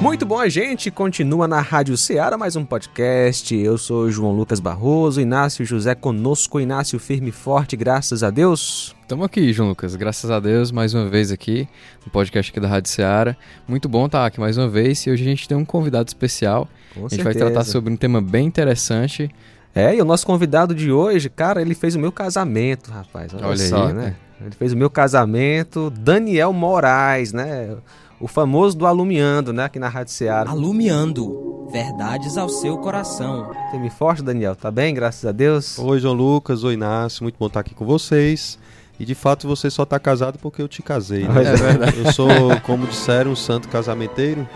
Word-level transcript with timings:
Muito 0.00 0.24
bom, 0.24 0.38
a 0.38 0.48
gente 0.48 0.92
continua 0.92 1.48
na 1.48 1.60
Rádio 1.60 1.96
Ceará, 1.96 2.38
mais 2.38 2.54
um 2.54 2.64
podcast. 2.64 3.52
Eu 3.52 3.76
sou 3.76 4.08
João 4.08 4.30
Lucas 4.32 4.60
Barroso, 4.60 5.20
Inácio 5.20 5.64
José 5.64 5.92
conosco, 5.92 6.60
Inácio 6.60 7.00
firme 7.00 7.30
e 7.30 7.32
forte, 7.32 7.76
graças 7.76 8.22
a 8.22 8.30
Deus. 8.30 8.94
Estamos 9.02 9.26
aqui, 9.26 9.52
João 9.52 9.70
Lucas, 9.70 9.96
graças 9.96 10.30
a 10.30 10.38
Deus, 10.38 10.70
mais 10.70 10.94
uma 10.94 11.08
vez 11.08 11.32
aqui 11.32 11.68
no 12.06 12.12
podcast 12.12 12.52
aqui 12.52 12.60
da 12.60 12.68
Rádio 12.68 12.92
Ceará. 12.92 13.36
Muito 13.66 13.88
bom 13.88 14.06
estar 14.06 14.24
aqui 14.24 14.38
mais 14.38 14.56
uma 14.56 14.68
vez 14.68 15.04
e 15.04 15.10
hoje 15.10 15.24
a 15.24 15.26
gente 15.26 15.48
tem 15.48 15.56
um 15.56 15.64
convidado 15.64 16.06
especial. 16.06 16.68
Com 16.94 17.06
a 17.06 17.08
gente 17.08 17.24
vai 17.24 17.34
tratar 17.34 17.64
sobre 17.64 17.92
um 17.92 17.96
tema 17.96 18.22
bem 18.22 18.46
interessante. 18.46 19.28
É, 19.74 19.96
e 19.96 20.00
o 20.00 20.04
nosso 20.04 20.24
convidado 20.24 20.76
de 20.76 20.92
hoje, 20.92 21.28
cara, 21.28 21.60
ele 21.60 21.74
fez 21.74 21.96
o 21.96 21.98
meu 21.98 22.12
casamento, 22.12 22.90
rapaz. 22.90 23.34
Olha, 23.34 23.46
Olha 23.48 23.56
só, 23.56 23.88
aí, 23.88 23.94
né? 23.94 24.16
Ele 24.40 24.52
fez 24.52 24.72
o 24.72 24.76
meu 24.76 24.88
casamento, 24.88 25.90
Daniel 25.90 26.52
Moraes, 26.52 27.32
né? 27.32 27.76
O 28.20 28.26
famoso 28.26 28.76
do 28.76 28.86
Alumiando, 28.86 29.52
né? 29.52 29.64
Aqui 29.64 29.78
na 29.78 29.88
Rádio 29.88 30.12
Ceará. 30.12 30.50
Alumiando. 30.50 31.68
Verdades 31.70 32.38
ao 32.38 32.48
seu 32.48 32.78
coração. 32.78 33.50
me 33.74 33.90
forte, 33.90 34.22
Daniel. 34.22 34.56
Tá 34.56 34.70
bem? 34.70 34.94
Graças 34.94 35.24
a 35.26 35.32
Deus. 35.32 35.78
Oi, 35.78 35.98
João 36.00 36.14
Lucas. 36.14 36.64
Oi, 36.64 36.74
Inácio. 36.74 37.22
Muito 37.22 37.36
bom 37.38 37.46
estar 37.46 37.60
aqui 37.60 37.74
com 37.74 37.84
vocês. 37.84 38.58
E 38.98 39.04
de 39.04 39.14
fato 39.14 39.46
você 39.46 39.70
só 39.70 39.84
tá 39.84 39.98
casado 39.98 40.38
porque 40.38 40.60
eu 40.60 40.66
te 40.66 40.82
casei. 40.82 41.28
Né? 41.28 41.42
É 41.42 41.56
verdade. 41.56 41.98
Eu 41.98 42.12
sou, 42.12 42.28
como 42.64 42.86
disseram, 42.86 43.32
um 43.32 43.36
santo 43.36 43.68
casamenteiro. 43.68 44.48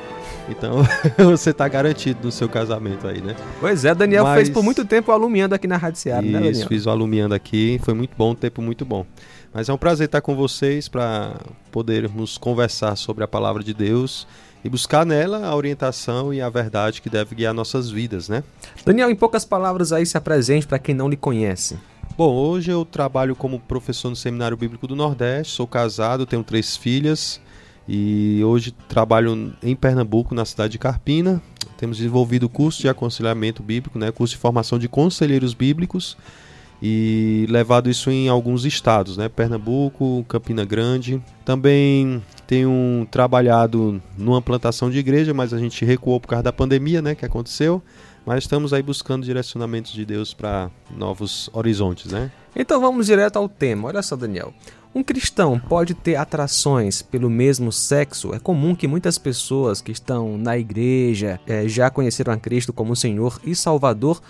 Então 0.49 0.83
você 1.31 1.53
tá 1.53 1.69
garantido 1.69 2.21
no 2.25 2.33
seu 2.33 2.49
casamento 2.49 3.07
aí, 3.07 3.21
né? 3.21 3.37
Pois 3.61 3.85
é, 3.85 3.95
Daniel 3.95 4.25
Mas... 4.25 4.35
fez 4.35 4.51
por 4.51 4.65
muito 4.65 4.85
tempo 4.85 5.13
o 5.13 5.15
Alumiando 5.15 5.55
aqui 5.55 5.69
na 5.69 5.77
Rádio 5.77 6.01
Ceará, 6.01 6.23
Isso, 6.23 6.33
né, 6.33 6.41
Daniel? 6.41 6.69
fiz 6.69 6.87
o 6.87 6.91
Alumiando 6.91 7.35
aqui. 7.35 7.81
Foi 7.85 7.95
muito 7.95 8.17
bom, 8.17 8.33
um 8.33 8.35
tempo 8.35 8.61
muito 8.61 8.85
bom. 8.85 9.07
Mas 9.55 9.69
é 9.69 9.73
um 9.73 9.77
prazer 9.77 10.07
estar 10.07 10.23
com 10.23 10.35
vocês 10.35 10.89
para 10.89 11.37
podermos 11.71 12.39
conversar 12.39 12.97
sobre 12.97 13.23
a 13.23 13.29
palavra 13.29 13.63
de 13.63 13.75
Deus 13.75 14.27
e 14.65 14.69
buscar 14.69 15.05
nela 15.05 15.47
a 15.47 15.55
orientação 15.55 16.33
e 16.33 16.41
a 16.41 16.49
verdade 16.49 17.03
que 17.03 17.11
deve 17.11 17.35
guiar 17.35 17.53
nossas 17.53 17.91
vidas, 17.91 18.31
né? 18.31 18.43
Daniel, 18.85 19.11
em 19.11 19.17
poucas 19.17 19.45
palavras 19.45 19.93
aí 19.93 20.07
se 20.07 20.17
apresente 20.17 20.67
para 20.67 20.79
quem 20.79 20.95
não 20.95 21.09
lhe 21.09 21.17
conhece. 21.17 21.79
Bom, 22.17 22.35
hoje 22.35 22.71
eu 22.71 22.85
trabalho 22.85 23.37
como 23.37 23.61
professor 23.61 24.09
no 24.09 24.17
Seminário 24.17 24.57
Bíblico 24.57 24.87
do 24.87 24.97
Nordeste, 24.97 25.53
sou 25.53 25.67
casado, 25.67 26.25
tenho 26.25 26.43
três 26.43 26.75
filhas 26.75 27.39
e 27.87 28.41
hoje 28.45 28.71
trabalho 28.89 29.55
em 29.63 29.77
Pernambuco, 29.77 30.35
na 30.35 30.47
cidade 30.47 30.73
de 30.73 30.79
Carpina. 30.79 31.43
Temos 31.77 31.99
desenvolvido 31.99 32.45
o 32.45 32.49
curso 32.49 32.81
de 32.81 32.89
aconselhamento 32.89 33.63
bíblico, 33.63 33.99
né, 33.99 34.11
curso 34.13 34.35
de 34.35 34.41
formação 34.41 34.79
de 34.79 34.89
conselheiros 34.89 35.53
bíblicos 35.53 36.17
e 36.83 37.47
levado 37.49 37.89
isso 37.89 38.11
em 38.11 38.29
alguns 38.29 38.65
estados, 38.65 39.17
né? 39.17 39.29
Pernambuco, 39.29 40.25
Campina 40.29 40.65
Grande. 40.65 41.23
Também 41.45 42.21
tenho 42.45 43.07
trabalhado 43.09 44.03
numa 44.19 44.43
plantação 44.43 44.91
de 44.91 44.99
igreja, 44.99 45.33
mas 45.33 45.55
a 45.55 45.59
gente 45.59 45.85
recuou 45.85 46.19
por 46.19 46.27
causa 46.27 46.43
da 46.43 46.53
pandemia, 46.53 47.01
né, 47.01 47.15
que 47.15 47.25
aconteceu. 47.25 47.81
Mas 48.27 48.45
estamos 48.45 48.73
aí 48.73 48.83
buscando 48.83 49.25
direcionamentos 49.25 49.93
de 49.93 50.05
Deus 50.05 50.35
para 50.35 50.71
novos 50.91 51.49
horizontes, 51.53 52.11
né? 52.11 52.31
Então 52.55 52.81
vamos 52.81 53.07
direto 53.07 53.37
ao 53.37 53.49
tema. 53.49 53.89
Olha 53.89 54.03
só, 54.03 54.17
Daniel. 54.17 54.53
Um 54.95 55.03
cristão 55.03 55.59
pode 55.59 55.95
ter 55.95 56.17
atrações 56.17 57.01
pelo 57.01 57.31
mesmo 57.31 57.73
sexo? 57.73 58.35
É 58.35 58.39
comum 58.39 58.75
que 58.75 58.87
muitas 58.87 59.17
pessoas 59.19 59.81
que 59.81 59.91
estão 59.91 60.37
na 60.37 60.59
igreja 60.59 61.41
é, 61.47 61.67
já 61.67 61.89
conheceram 61.91 62.33
a 62.33 62.37
Cristo 62.37 62.73
como 62.73 62.95
Senhor 62.95 63.41
e 63.43 63.55
Salvador, 63.55 64.21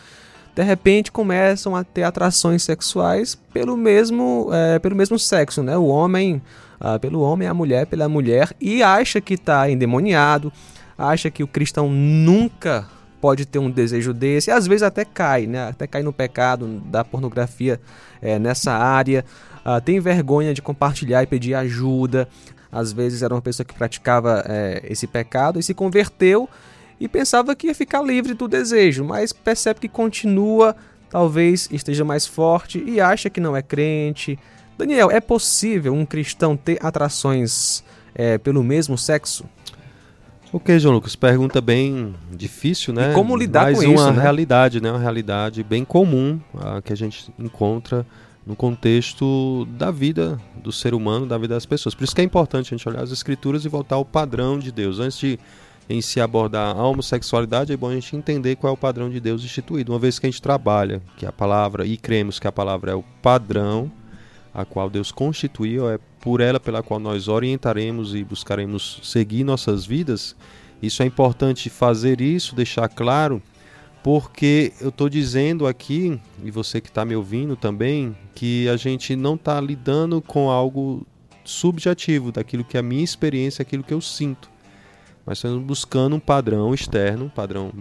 de 0.54 0.62
repente 0.62 1.10
começam 1.10 1.74
a 1.74 1.82
ter 1.82 2.02
atrações 2.02 2.62
sexuais 2.62 3.34
pelo 3.52 3.76
mesmo, 3.76 4.48
é, 4.52 4.78
pelo 4.78 4.94
mesmo 4.94 5.18
sexo, 5.18 5.62
né? 5.62 5.76
O 5.76 5.86
homem 5.86 6.42
ah, 6.84 6.98
pelo 6.98 7.20
homem, 7.20 7.46
a 7.46 7.54
mulher 7.54 7.86
pela 7.86 8.08
mulher, 8.08 8.50
e 8.60 8.82
acha 8.82 9.20
que 9.20 9.34
está 9.34 9.70
endemoniado, 9.70 10.52
acha 10.98 11.30
que 11.30 11.44
o 11.44 11.46
cristão 11.46 11.88
nunca 11.88 12.88
pode 13.20 13.46
ter 13.46 13.60
um 13.60 13.70
desejo 13.70 14.12
desse, 14.12 14.50
e 14.50 14.52
às 14.52 14.66
vezes 14.66 14.82
até 14.82 15.04
cai, 15.04 15.46
né? 15.46 15.68
Até 15.68 15.86
cai 15.86 16.02
no 16.02 16.12
pecado 16.12 16.82
da 16.86 17.04
pornografia 17.04 17.80
é, 18.20 18.36
nessa 18.36 18.72
área, 18.72 19.24
ah, 19.64 19.80
tem 19.80 20.00
vergonha 20.00 20.52
de 20.52 20.60
compartilhar 20.60 21.22
e 21.22 21.26
pedir 21.26 21.54
ajuda. 21.54 22.28
Às 22.72 22.92
vezes 22.92 23.22
era 23.22 23.32
uma 23.32 23.42
pessoa 23.42 23.64
que 23.64 23.74
praticava 23.74 24.42
é, 24.48 24.82
esse 24.88 25.06
pecado 25.06 25.60
e 25.60 25.62
se 25.62 25.74
converteu 25.74 26.48
e 27.02 27.08
pensava 27.08 27.56
que 27.56 27.66
ia 27.66 27.74
ficar 27.74 28.00
livre 28.00 28.32
do 28.32 28.46
desejo, 28.46 29.02
mas 29.02 29.32
percebe 29.32 29.80
que 29.80 29.88
continua, 29.88 30.76
talvez 31.10 31.68
esteja 31.72 32.04
mais 32.04 32.28
forte 32.28 32.80
e 32.86 33.00
acha 33.00 33.28
que 33.28 33.40
não 33.40 33.56
é 33.56 33.60
crente. 33.60 34.38
Daniel, 34.78 35.10
é 35.10 35.20
possível 35.20 35.92
um 35.94 36.06
cristão 36.06 36.56
ter 36.56 36.78
atrações 36.80 37.82
é, 38.14 38.38
pelo 38.38 38.62
mesmo 38.62 38.96
sexo? 38.96 39.44
Ok, 40.52 40.78
João 40.78 40.94
Lucas, 40.94 41.16
pergunta 41.16 41.60
bem 41.60 42.14
difícil, 42.30 42.94
né? 42.94 43.10
E 43.10 43.14
como 43.14 43.36
lidar 43.36 43.64
Mas 43.64 43.80
com 43.80 43.86
uma 43.86 43.94
isso, 43.94 44.12
né? 44.12 44.22
realidade, 44.22 44.80
né? 44.80 44.92
Uma 44.92 45.00
realidade 45.00 45.64
bem 45.64 45.84
comum 45.84 46.38
uh, 46.54 46.80
que 46.82 46.92
a 46.92 46.96
gente 46.96 47.34
encontra 47.36 48.06
no 48.46 48.54
contexto 48.54 49.66
da 49.72 49.90
vida 49.90 50.40
do 50.54 50.70
ser 50.70 50.94
humano, 50.94 51.26
da 51.26 51.36
vida 51.36 51.54
das 51.54 51.66
pessoas. 51.66 51.96
Por 51.96 52.04
isso 52.04 52.14
que 52.14 52.20
é 52.20 52.24
importante 52.24 52.72
a 52.72 52.76
gente 52.76 52.88
olhar 52.88 53.02
as 53.02 53.10
escrituras 53.10 53.64
e 53.64 53.68
voltar 53.68 53.96
ao 53.96 54.04
padrão 54.04 54.56
de 54.56 54.70
Deus. 54.70 55.00
Antes 55.00 55.18
de 55.18 55.40
em 55.88 56.00
se 56.00 56.20
abordar 56.20 56.76
a 56.76 56.82
homossexualidade, 56.82 57.72
é 57.72 57.76
bom 57.76 57.88
a 57.88 57.94
gente 57.94 58.16
entender 58.16 58.56
qual 58.56 58.72
é 58.72 58.74
o 58.74 58.76
padrão 58.76 59.10
de 59.10 59.20
Deus 59.20 59.44
instituído. 59.44 59.92
Uma 59.92 59.98
vez 59.98 60.18
que 60.18 60.26
a 60.26 60.30
gente 60.30 60.40
trabalha 60.40 61.02
que 61.16 61.26
a 61.26 61.32
palavra 61.32 61.86
e 61.86 61.96
cremos 61.96 62.38
que 62.38 62.46
a 62.46 62.52
palavra 62.52 62.92
é 62.92 62.94
o 62.94 63.04
padrão 63.20 63.90
a 64.54 64.64
qual 64.64 64.90
Deus 64.90 65.10
constituiu, 65.10 65.88
é 65.88 65.98
por 66.20 66.40
ela 66.40 66.60
pela 66.60 66.82
qual 66.82 67.00
nós 67.00 67.26
orientaremos 67.26 68.14
e 68.14 68.22
buscaremos 68.22 69.00
seguir 69.02 69.44
nossas 69.44 69.86
vidas. 69.86 70.36
Isso 70.82 71.02
é 71.02 71.06
importante 71.06 71.70
fazer 71.70 72.20
isso, 72.20 72.54
deixar 72.54 72.88
claro, 72.88 73.42
porque 74.02 74.72
eu 74.80 74.90
estou 74.90 75.08
dizendo 75.08 75.66
aqui, 75.66 76.20
e 76.44 76.50
você 76.50 76.80
que 76.80 76.88
está 76.88 77.04
me 77.04 77.16
ouvindo 77.16 77.56
também, 77.56 78.14
que 78.34 78.68
a 78.68 78.76
gente 78.76 79.16
não 79.16 79.36
está 79.36 79.60
lidando 79.60 80.20
com 80.20 80.50
algo 80.50 81.06
subjetivo, 81.44 82.30
daquilo 82.30 82.64
que 82.64 82.76
é 82.76 82.80
a 82.80 82.82
minha 82.82 83.02
experiência, 83.02 83.62
aquilo 83.62 83.82
que 83.82 83.94
eu 83.94 84.00
sinto 84.00 84.51
mas 85.24 85.38
estamos 85.38 85.62
buscando 85.62 86.16
um 86.16 86.20
padrão 86.20 86.74
externo, 86.74 87.26
um 87.26 87.28
padrão 87.28 87.72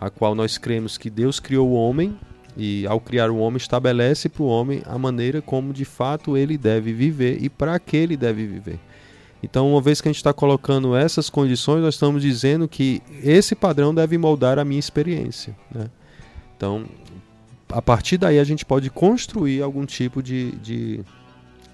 a 0.00 0.10
qual 0.10 0.34
nós 0.34 0.58
cremos 0.58 0.98
que 0.98 1.08
Deus 1.08 1.40
criou 1.40 1.68
o 1.68 1.74
homem 1.74 2.18
e 2.56 2.86
ao 2.86 3.00
criar 3.00 3.30
o 3.30 3.38
homem 3.38 3.56
estabelece 3.56 4.28
para 4.28 4.42
o 4.42 4.46
homem 4.46 4.82
a 4.86 4.98
maneira 4.98 5.40
como 5.40 5.72
de 5.72 5.84
fato 5.84 6.36
ele 6.36 6.56
deve 6.56 6.92
viver 6.92 7.42
e 7.42 7.48
para 7.48 7.78
que 7.78 7.96
ele 7.96 8.16
deve 8.16 8.46
viver. 8.46 8.78
Então, 9.42 9.70
uma 9.70 9.80
vez 9.80 10.00
que 10.00 10.08
a 10.08 10.10
gente 10.10 10.16
está 10.16 10.32
colocando 10.32 10.96
essas 10.96 11.28
condições, 11.28 11.82
nós 11.82 11.94
estamos 11.94 12.22
dizendo 12.22 12.66
que 12.66 13.02
esse 13.22 13.54
padrão 13.54 13.94
deve 13.94 14.16
moldar 14.16 14.58
a 14.58 14.64
minha 14.64 14.80
experiência. 14.80 15.54
Né? 15.70 15.90
Então, 16.56 16.86
a 17.68 17.82
partir 17.82 18.16
daí 18.16 18.38
a 18.38 18.44
gente 18.44 18.64
pode 18.64 18.88
construir 18.88 19.60
algum 19.60 19.84
tipo 19.84 20.22
de, 20.22 20.52
de, 20.52 21.04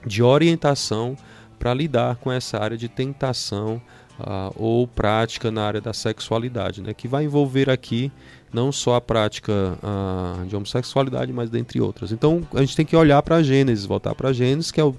de 0.04 0.22
orientação 0.22 1.16
para 1.60 1.72
lidar 1.72 2.16
com 2.16 2.32
essa 2.32 2.58
área 2.58 2.76
de 2.76 2.88
tentação, 2.88 3.80
uh, 4.20 4.54
ou 4.56 4.86
prática 4.86 5.50
na 5.50 5.62
área 5.64 5.80
da 5.80 5.92
sexualidade, 5.92 6.82
né, 6.82 6.94
que 6.94 7.08
vai 7.08 7.24
envolver 7.24 7.70
aqui 7.70 8.10
não 8.52 8.72
só 8.72 8.96
a 8.96 9.00
prática 9.00 9.52
uh, 9.52 10.44
de 10.46 10.56
homossexualidade, 10.56 11.32
mas 11.32 11.50
dentre 11.50 11.80
outras. 11.80 12.12
Então 12.12 12.42
a 12.54 12.60
gente 12.60 12.76
tem 12.76 12.84
que 12.84 12.96
olhar 12.96 13.22
para 13.22 13.42
Gênesis, 13.42 13.86
voltar 13.86 14.14
para 14.14 14.32
Gênesis, 14.32 14.70
que 14.70 14.80
é 14.80 14.84
o, 14.84 14.94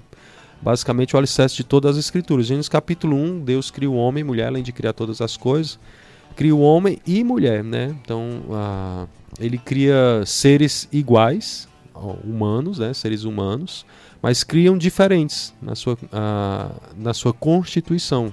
basicamente 0.60 1.14
o 1.14 1.18
alicerce 1.18 1.56
de 1.56 1.64
todas 1.64 1.92
as 1.92 2.04
escrituras. 2.04 2.46
Gênesis 2.46 2.68
capítulo 2.68 3.16
1, 3.16 3.40
Deus 3.40 3.70
cria 3.70 3.90
o 3.90 3.94
homem 3.94 4.22
e 4.22 4.24
mulher, 4.24 4.46
além 4.46 4.62
de 4.62 4.72
criar 4.72 4.94
todas 4.94 5.20
as 5.20 5.36
coisas, 5.36 5.78
cria 6.34 6.54
o 6.54 6.60
homem 6.60 6.98
e 7.06 7.22
mulher, 7.22 7.62
né? 7.62 7.94
Então 8.02 8.42
uh, 8.48 9.08
ele 9.38 9.58
cria 9.58 10.22
seres 10.24 10.88
iguais, 10.90 11.68
humanos, 12.24 12.78
né? 12.78 12.92
seres 12.94 13.24
humanos, 13.24 13.84
mas 14.20 14.42
criam 14.44 14.76
diferentes 14.76 15.54
na 15.60 15.74
sua, 15.74 15.94
uh, 15.94 16.80
na 16.96 17.14
sua 17.14 17.32
constituição. 17.32 18.32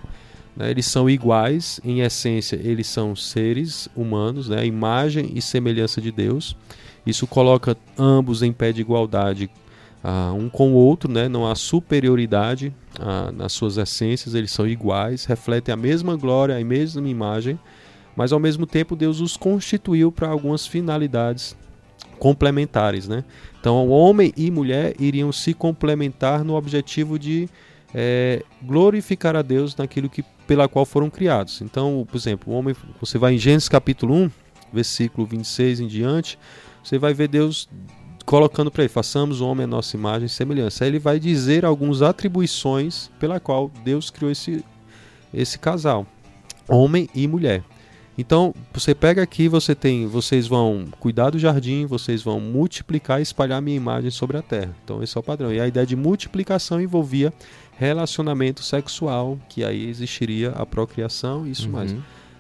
Né? 0.59 0.69
Eles 0.69 0.85
são 0.85 1.09
iguais 1.09 1.79
em 1.83 2.01
essência, 2.01 2.59
eles 2.61 2.85
são 2.85 3.15
seres 3.15 3.87
humanos, 3.95 4.49
né? 4.49 4.65
imagem 4.65 5.31
e 5.33 5.41
semelhança 5.41 6.01
de 6.01 6.11
Deus. 6.11 6.55
Isso 7.05 7.25
coloca 7.25 7.77
ambos 7.97 8.43
em 8.43 8.51
pé 8.51 8.73
de 8.73 8.81
igualdade 8.81 9.49
uh, 10.03 10.33
um 10.35 10.49
com 10.49 10.73
o 10.73 10.75
outro, 10.75 11.09
né? 11.09 11.29
não 11.29 11.49
há 11.49 11.55
superioridade 11.55 12.73
uh, 12.99 13.31
nas 13.31 13.53
suas 13.53 13.77
essências, 13.77 14.35
eles 14.35 14.51
são 14.51 14.67
iguais, 14.67 15.23
refletem 15.23 15.73
a 15.73 15.77
mesma 15.77 16.17
glória, 16.17 16.57
a 16.57 16.63
mesma 16.63 17.07
imagem, 17.07 17.57
mas 18.15 18.33
ao 18.33 18.39
mesmo 18.39 18.65
tempo 18.65 18.97
Deus 18.97 19.21
os 19.21 19.37
constituiu 19.37 20.11
para 20.11 20.27
algumas 20.27 20.67
finalidades 20.67 21.55
complementares. 22.19 23.07
Né? 23.07 23.23
Então, 23.59 23.87
homem 23.87 24.33
e 24.35 24.51
mulher 24.51 24.93
iriam 24.99 25.31
se 25.31 25.53
complementar 25.53 26.43
no 26.43 26.55
objetivo 26.55 27.17
de 27.17 27.47
é, 27.93 28.43
glorificar 28.61 29.35
a 29.35 29.41
Deus 29.41 29.75
naquilo 29.75 30.09
que 30.09 30.23
pela 30.47 30.67
qual 30.67 30.85
foram 30.85 31.09
criados. 31.09 31.61
Então, 31.61 32.05
por 32.09 32.17
exemplo, 32.17 32.53
o 32.53 32.57
homem, 32.57 32.75
você 32.99 33.17
vai 33.17 33.35
em 33.35 33.37
Gênesis 33.37 33.69
capítulo 33.69 34.15
1, 34.15 34.31
versículo 34.73 35.27
26 35.27 35.81
em 35.81 35.87
diante, 35.87 36.39
você 36.83 36.97
vai 36.97 37.13
ver 37.13 37.27
Deus 37.27 37.69
colocando 38.25 38.69
para 38.69 38.83
ele, 38.83 38.89
façamos 38.89 39.41
o 39.41 39.47
homem 39.47 39.63
a 39.63 39.67
nossa 39.67 39.95
imagem 39.95 40.27
e 40.27 40.29
semelhança. 40.29 40.83
Aí 40.83 40.89
ele 40.91 40.99
vai 40.99 41.19
dizer 41.19 41.65
algumas 41.65 42.01
atribuições 42.01 43.09
pela 43.19 43.39
qual 43.39 43.71
Deus 43.83 44.09
criou 44.09 44.31
esse, 44.31 44.63
esse 45.33 45.57
casal. 45.57 46.05
homem 46.67 47.09
e 47.15 47.27
mulher. 47.27 47.63
Então, 48.19 48.53
você 48.73 48.93
pega 48.93 49.23
aqui, 49.23 49.47
você 49.47 49.73
tem, 49.73 50.05
vocês 50.05 50.45
vão 50.45 50.87
cuidar 50.99 51.29
do 51.29 51.39
jardim, 51.39 51.85
vocês 51.85 52.21
vão 52.21 52.37
multiplicar 52.37 53.19
e 53.19 53.23
espalhar 53.23 53.59
a 53.59 53.61
minha 53.61 53.77
imagem 53.77 54.11
sobre 54.11 54.35
a 54.35 54.41
terra. 54.41 54.75
Então, 54.83 55.01
esse 55.01 55.17
é 55.17 55.19
o 55.21 55.23
padrão. 55.23 55.53
E 55.53 55.59
a 55.61 55.65
ideia 55.65 55.85
de 55.85 55.95
multiplicação 55.95 56.81
envolvia 56.81 57.31
relacionamento 57.77 58.61
sexual, 58.61 59.39
que 59.47 59.63
aí 59.63 59.87
existiria 59.89 60.49
a 60.49 60.65
procriação 60.65 61.47
e 61.47 61.51
isso 61.51 61.67
Uhum. 61.67 61.71
mais. 61.71 61.95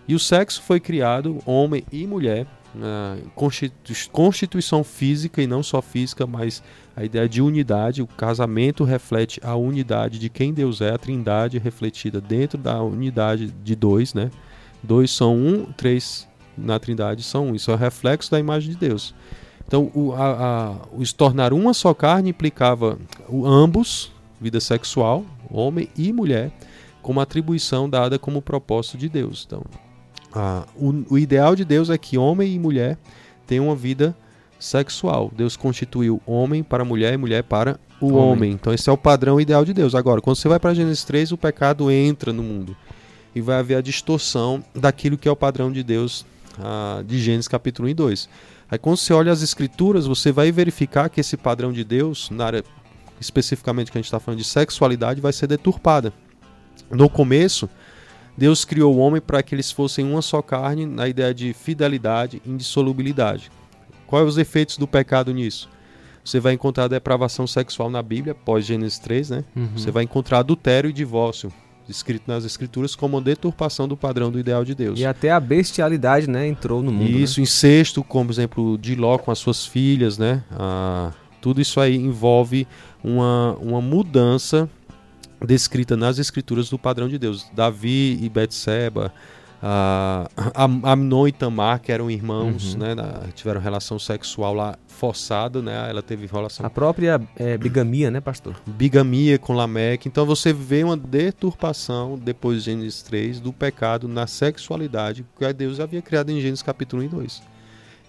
E 0.05 0.13
o 0.13 0.19
sexo 0.19 0.61
foi 0.61 0.81
criado, 0.81 1.39
homem 1.45 1.85
e 1.93 2.05
mulher, 2.05 2.45
na 2.75 3.17
constitu- 3.33 3.93
constituição 4.11 4.83
física 4.83 5.41
e 5.41 5.47
não 5.47 5.63
só 5.63 5.81
física, 5.81 6.27
mas 6.27 6.61
a 6.93 7.05
ideia 7.05 7.27
de 7.29 7.41
unidade. 7.41 8.01
O 8.01 8.07
casamento 8.07 8.83
reflete 8.83 9.39
a 9.41 9.55
unidade 9.55 10.19
de 10.19 10.27
quem 10.29 10.53
Deus 10.53 10.81
é, 10.81 10.91
a 10.91 10.97
trindade 10.97 11.57
refletida 11.57 12.19
dentro 12.19 12.57
da 12.57 12.83
unidade 12.83 13.47
de 13.63 13.75
dois, 13.77 14.13
né? 14.13 14.29
Dois 14.81 15.11
são 15.11 15.35
um, 15.35 15.65
três 15.65 16.27
na 16.57 16.79
trindade 16.79 17.23
são 17.23 17.47
um. 17.49 17.55
Isso 17.55 17.71
é 17.71 17.73
o 17.73 17.77
reflexo 17.77 18.29
da 18.31 18.39
imagem 18.39 18.71
de 18.71 18.77
Deus. 18.77 19.13
Então, 19.67 19.91
o, 19.93 20.13
a, 20.13 20.25
a- 20.25 20.75
o 20.91 21.05
se 21.05 21.13
tornar 21.13 21.53
uma 21.53 21.73
só 21.73 21.93
carne 21.93 22.29
implicava 22.31 22.97
o, 23.27 23.45
ambos, 23.45 24.11
vida 24.41 24.59
sexual, 24.59 25.23
homem 25.49 25.87
e 25.97 26.11
mulher, 26.11 26.51
como 27.01 27.19
atribuição 27.21 27.89
dada 27.89 28.17
como 28.17 28.41
propósito 28.41 28.97
de 28.97 29.07
Deus. 29.07 29.43
Então, 29.45 29.63
a- 30.33 30.65
o, 30.75 31.13
o 31.13 31.17
ideal 31.17 31.55
de 31.55 31.63
Deus 31.63 31.89
é 31.89 31.97
que 31.97 32.17
homem 32.17 32.53
e 32.53 32.59
mulher 32.59 32.97
tenham 33.45 33.67
uma 33.67 33.75
vida 33.75 34.15
sexual. 34.59 35.31
Deus 35.35 35.55
constituiu 35.55 36.21
homem 36.25 36.63
para 36.63 36.83
mulher 36.83 37.13
e 37.13 37.17
mulher 37.17 37.43
para 37.43 37.79
o 38.01 38.07
Homem. 38.13 38.19
homem. 38.31 38.51
Então, 38.53 38.73
esse 38.73 38.89
é 38.89 38.93
o 38.93 38.97
padrão 38.97 39.39
ideal 39.39 39.63
de 39.63 39.73
Deus. 39.73 39.93
Agora, 39.95 40.19
quando 40.21 40.35
você 40.37 40.47
vai 40.47 40.59
para 40.59 40.73
Gênesis 40.73 41.03
3, 41.03 41.31
o 41.31 41.37
pecado 41.37 41.89
entra 41.91 42.33
no 42.33 42.41
mundo 42.43 42.75
e 43.35 43.41
vai 43.41 43.57
haver 43.57 43.75
a 43.75 43.81
distorção 43.81 44.63
daquilo 44.73 45.17
que 45.17 45.27
é 45.27 45.31
o 45.31 45.35
padrão 45.35 45.71
de 45.71 45.83
Deus 45.83 46.25
ah, 46.59 47.03
de 47.05 47.19
Gênesis 47.19 47.47
capítulo 47.47 47.87
1 47.87 47.91
e 47.91 47.93
2. 47.93 48.29
Aí 48.71 48.77
quando 48.77 48.97
você 48.97 49.13
olha 49.13 49.31
as 49.31 49.41
escrituras, 49.41 50.05
você 50.05 50.31
vai 50.31 50.51
verificar 50.51 51.09
que 51.09 51.19
esse 51.19 51.37
padrão 51.37 51.71
de 51.71 51.83
Deus, 51.83 52.29
na 52.29 52.45
área 52.45 52.63
especificamente 53.19 53.91
que 53.91 53.97
a 53.97 53.99
gente 53.99 54.05
está 54.05 54.19
falando 54.19 54.39
de 54.39 54.45
sexualidade, 54.45 55.21
vai 55.21 55.33
ser 55.33 55.47
deturpada. 55.47 56.13
No 56.89 57.09
começo, 57.09 57.69
Deus 58.37 58.63
criou 58.63 58.95
o 58.95 58.99
homem 58.99 59.19
para 59.19 59.43
que 59.43 59.53
eles 59.53 59.71
fossem 59.71 60.05
uma 60.05 60.21
só 60.21 60.41
carne, 60.41 60.85
na 60.85 61.07
ideia 61.07 61.33
de 61.33 61.53
fidelidade 61.53 62.41
e 62.45 62.49
indissolubilidade. 62.49 63.51
Quais 64.07 64.27
os 64.27 64.37
efeitos 64.37 64.77
do 64.77 64.87
pecado 64.87 65.33
nisso? 65.33 65.69
Você 66.23 66.39
vai 66.39 66.53
encontrar 66.53 66.87
depravação 66.87 67.45
sexual 67.45 67.89
na 67.89 68.01
Bíblia, 68.01 68.33
pós 68.33 68.65
Gênesis 68.65 68.99
3, 68.99 69.29
né? 69.29 69.43
Uhum. 69.55 69.69
Você 69.75 69.91
vai 69.91 70.03
encontrar 70.03 70.39
adultério 70.39 70.89
e 70.89 70.93
divórcio, 70.93 71.51
escrito 71.89 72.23
nas 72.27 72.45
escrituras 72.45 72.95
como 72.95 73.17
uma 73.17 73.21
deturpação 73.21 73.87
do 73.87 73.97
padrão 73.97 74.31
do 74.31 74.39
ideal 74.39 74.63
de 74.63 74.75
Deus. 74.75 74.99
E 74.99 75.05
até 75.05 75.31
a 75.31 75.39
bestialidade, 75.39 76.29
né, 76.29 76.47
entrou 76.47 76.81
no 76.81 76.91
mundo. 76.91 77.09
né? 77.11 77.17
Isso, 77.17 77.41
incesto, 77.41 78.03
como 78.03 78.31
exemplo, 78.31 78.77
de 78.77 78.95
Ló 78.95 79.17
com 79.17 79.31
as 79.31 79.39
suas 79.39 79.65
filhas, 79.65 80.17
né? 80.17 80.43
Ah, 80.51 81.11
tudo 81.41 81.61
isso 81.61 81.79
aí 81.79 81.95
envolve 81.95 82.67
uma, 83.03 83.55
uma 83.61 83.81
mudança 83.81 84.69
descrita 85.45 85.95
nas 85.95 86.19
escrituras 86.19 86.69
do 86.69 86.77
padrão 86.77 87.07
de 87.07 87.17
Deus. 87.17 87.45
Davi 87.53 88.19
e 88.21 88.29
Betseba, 88.29 89.13
Am- 90.55 90.81
Amnon 90.83 91.27
e 91.27 91.31
Tamar, 91.31 91.81
que 91.81 91.91
eram 91.91 92.09
irmãos, 92.09 92.73
Uhum. 92.73 92.79
né? 92.79 92.95
na- 92.95 93.21
tiveram 93.35 93.59
relação 93.59 93.99
sexual 93.99 94.53
lá 94.53 94.75
forçada, 94.87 95.61
né? 95.61 95.89
Ela 95.89 96.01
teve 96.01 96.25
relação 96.27 96.65
A 96.65 96.69
própria 96.69 97.21
é, 97.35 97.57
bigamia, 97.57 98.09
né, 98.11 98.19
pastor? 98.19 98.55
bigamia 98.65 99.37
com 99.37 99.53
Lameque. 99.53 100.07
Então 100.07 100.25
você 100.25 100.51
vê 100.53 100.83
uma 100.83 100.97
deturpação, 100.97 102.17
depois 102.17 102.59
de 102.63 102.71
Gênesis 102.71 103.01
3, 103.01 103.39
do 103.39 103.51
pecado 103.53 104.07
na 104.07 104.27
sexualidade 104.27 105.25
que 105.37 105.53
Deus 105.53 105.79
havia 105.79 106.01
criado 106.01 106.29
em 106.31 106.39
Gênesis 106.41 106.61
capítulo 106.61 107.01
1 107.01 107.05
e 107.05 107.09
2. 107.09 107.41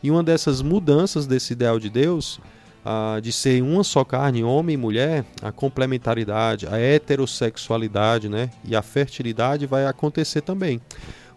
E 0.02 0.10
uma 0.10 0.22
dessas 0.22 0.62
mudanças 0.62 1.26
desse 1.26 1.52
ideal 1.52 1.78
de 1.78 1.90
Deus, 1.90 2.40
ah, 2.84 3.18
de 3.22 3.30
ser 3.32 3.62
uma 3.62 3.84
só 3.84 4.02
carne, 4.02 4.42
homem 4.42 4.74
e 4.74 4.76
mulher, 4.76 5.24
a 5.42 5.52
complementaridade, 5.52 6.66
a 6.66 6.78
heterossexualidade 6.78 8.28
né, 8.28 8.50
e 8.64 8.74
a 8.74 8.82
fertilidade 8.82 9.66
vai 9.66 9.84
acontecer 9.86 10.40
também. 10.40 10.80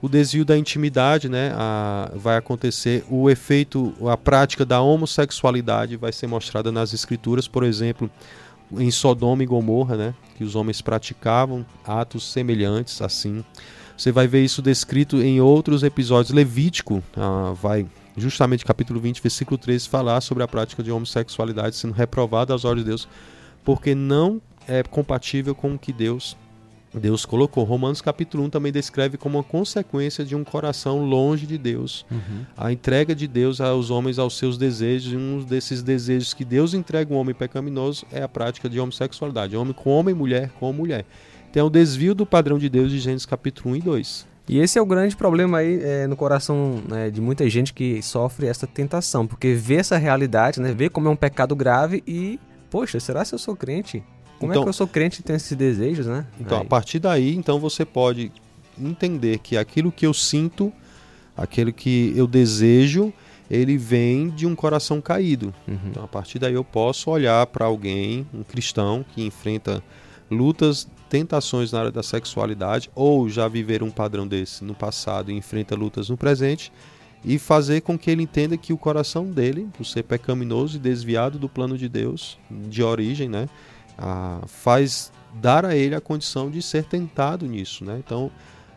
O 0.03 0.09
desvio 0.09 0.43
da 0.43 0.57
intimidade 0.57 1.29
né, 1.29 1.53
a- 1.55 2.11
vai 2.13 2.35
acontecer, 2.35 3.05
o 3.09 3.29
efeito, 3.29 3.93
a 4.05 4.17
prática 4.17 4.65
da 4.65 4.81
homossexualidade 4.81 5.95
vai 5.95 6.11
ser 6.11 6.27
mostrada 6.27 6.73
nas 6.73 6.93
escrituras, 6.93 7.47
por 7.47 7.63
exemplo, 7.63 8.11
em 8.73 8.91
Sodoma 8.91 9.43
e 9.43 9.45
Gomorra, 9.45 9.95
né, 9.95 10.13
que 10.37 10.43
os 10.43 10.55
homens 10.55 10.81
praticavam 10.81 11.65
atos 11.87 12.29
semelhantes 12.29 13.01
assim. 13.01 13.45
Você 13.95 14.11
vai 14.11 14.27
ver 14.27 14.43
isso 14.43 14.61
descrito 14.61 15.21
em 15.21 15.39
outros 15.39 15.83
episódios. 15.83 16.35
Levítico 16.35 17.01
ah, 17.15 17.53
vai, 17.61 17.85
justamente 18.17 18.65
capítulo 18.65 18.99
20, 18.99 19.21
versículo 19.21 19.57
13, 19.57 19.87
falar 19.87 20.19
sobre 20.19 20.43
a 20.43 20.47
prática 20.49 20.83
de 20.83 20.91
homossexualidade 20.91 21.77
sendo 21.77 21.93
reprovada 21.93 22.51
aos 22.51 22.65
olhos 22.65 22.83
de 22.83 22.89
Deus, 22.89 23.07
porque 23.63 23.95
não 23.95 24.41
é 24.67 24.83
compatível 24.83 25.55
com 25.55 25.75
o 25.75 25.79
que 25.79 25.93
Deus 25.93 26.35
Deus 26.93 27.25
colocou. 27.25 27.63
Romanos 27.63 28.01
capítulo 28.01 28.43
1 28.45 28.49
também 28.49 28.71
descreve 28.71 29.17
como 29.17 29.37
uma 29.37 29.43
consequência 29.43 30.23
de 30.23 30.35
um 30.35 30.43
coração 30.43 31.05
longe 31.05 31.45
de 31.45 31.57
Deus. 31.57 32.05
A 32.55 32.71
entrega 32.71 33.15
de 33.15 33.27
Deus 33.27 33.59
aos 33.59 33.89
homens 33.89 34.19
aos 34.19 34.37
seus 34.37 34.57
desejos, 34.57 35.13
e 35.13 35.17
um 35.17 35.43
desses 35.43 35.81
desejos 35.81 36.33
que 36.33 36.45
Deus 36.45 36.73
entrega 36.73 37.13
ao 37.13 37.19
homem 37.19 37.33
pecaminoso 37.33 38.05
é 38.11 38.21
a 38.21 38.29
prática 38.29 38.69
de 38.69 38.79
homossexualidade. 38.79 39.55
Homem 39.55 39.73
com 39.73 39.89
homem, 39.89 40.13
mulher 40.13 40.51
com 40.59 40.71
mulher. 40.71 41.05
Tem 41.51 41.61
o 41.61 41.69
desvio 41.69 42.15
do 42.15 42.25
padrão 42.25 42.57
de 42.57 42.69
Deus 42.69 42.91
de 42.91 42.99
Gênesis 42.99 43.25
capítulo 43.25 43.75
1 43.75 43.77
e 43.77 43.81
2. 43.81 44.33
E 44.49 44.59
esse 44.59 44.77
é 44.77 44.81
o 44.81 44.85
grande 44.85 45.15
problema 45.15 45.59
aí 45.59 45.79
é, 45.81 46.05
no 46.05 46.17
coração 46.17 46.81
né, 46.89 47.09
de 47.09 47.21
muita 47.21 47.49
gente 47.49 47.73
que 47.73 48.01
sofre 48.01 48.47
essa 48.47 48.67
tentação, 48.67 49.25
porque 49.25 49.53
vê 49.53 49.75
essa 49.75 49.97
realidade, 49.97 50.59
né, 50.59 50.73
vê 50.73 50.89
como 50.89 51.07
é 51.07 51.11
um 51.11 51.15
pecado 51.15 51.55
grave 51.55 52.03
e, 52.05 52.39
poxa, 52.69 52.99
será 52.99 53.23
que 53.23 53.33
eu 53.33 53.39
sou 53.39 53.55
crente? 53.55 54.03
Como 54.43 54.53
é 54.53 54.55
Então- 54.55 54.63
que 54.63 54.69
eu 54.69 54.73
sou 54.73 54.87
crente 54.87 55.19
e 55.21 55.23
tenho 55.23 55.37
esses 55.37 55.55
desejos, 55.57 56.05
né? 56.05 56.25
Então, 56.39 56.57
Aí. 56.59 56.63
a 56.63 56.67
partir 56.67 56.99
daí, 56.99 57.35
então 57.35 57.59
você 57.59 57.83
pode 57.85 58.31
entender 58.79 59.39
que 59.39 59.55
aquilo 59.57 59.91
que 59.91 60.05
eu 60.05 60.13
sinto, 60.13 60.71
aquilo 61.35 61.71
que 61.71 62.13
eu 62.15 62.27
desejo, 62.27 63.13
ele 63.49 63.77
vem 63.77 64.29
de 64.29 64.45
um 64.47 64.55
coração 64.55 64.99
caído. 65.01 65.53
Uhum. 65.67 65.77
Então, 65.89 66.03
a 66.03 66.07
partir 66.07 66.39
daí 66.39 66.53
eu 66.53 66.63
posso 66.63 67.09
olhar 67.09 67.45
para 67.47 67.65
alguém, 67.65 68.25
um 68.33 68.43
cristão 68.43 69.05
que 69.13 69.23
enfrenta 69.23 69.83
lutas, 70.31 70.87
tentações 71.09 71.71
na 71.71 71.79
área 71.79 71.91
da 71.91 72.01
sexualidade 72.01 72.89
ou 72.95 73.29
já 73.29 73.47
viver 73.47 73.83
um 73.83 73.91
padrão 73.91 74.27
desse 74.27 74.63
no 74.63 74.73
passado 74.73 75.29
e 75.31 75.35
enfrenta 75.35 75.75
lutas 75.75 76.09
no 76.09 76.17
presente 76.17 76.71
e 77.23 77.37
fazer 77.37 77.81
com 77.81 77.97
que 77.97 78.09
ele 78.09 78.23
entenda 78.23 78.57
que 78.57 78.73
o 78.73 78.77
coração 78.77 79.25
dele, 79.27 79.67
por 79.77 79.85
ser 79.85 80.03
pecaminoso 80.03 80.77
e 80.77 80.79
desviado 80.79 81.37
do 81.37 81.47
plano 81.47 81.77
de 81.77 81.87
Deus 81.87 82.37
de 82.49 82.81
origem, 82.81 83.29
né, 83.29 83.47
ah, 83.97 84.41
faz 84.47 85.11
dar 85.33 85.65
a 85.65 85.75
ele 85.75 85.95
a 85.95 86.01
condição 86.01 86.49
de 86.49 86.61
ser 86.61 86.83
tentado 86.83 87.45
nisso, 87.45 87.83
né? 87.83 88.01
Então, 88.05 88.31